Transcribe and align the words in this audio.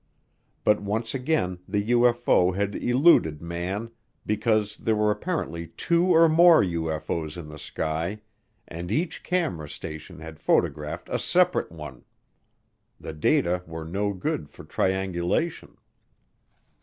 But 0.63 0.81
once 0.81 1.13
again 1.13 1.59
the 1.67 1.91
UFO 1.91 2.55
had 2.55 2.73
eluded 2.73 3.39
man 3.39 3.91
because 4.25 4.77
there 4.77 4.95
were 4.95 5.11
apparently 5.11 5.67
two 5.77 6.05
or 6.07 6.27
more 6.27 6.63
UFO's 6.63 7.37
in 7.37 7.49
the 7.49 7.59
sky 7.59 8.21
and 8.67 8.91
each 8.91 9.21
camera 9.23 9.69
station 9.69 10.17
had 10.17 10.39
photographed 10.39 11.07
a 11.11 11.19
separate 11.19 11.71
one. 11.71 12.03
The 12.99 13.13
data 13.13 13.61
were 13.67 13.85
no 13.85 14.11
good 14.11 14.49
for 14.49 14.63
triangulation. 14.63 15.77